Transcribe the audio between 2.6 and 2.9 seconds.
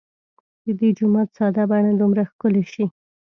شي.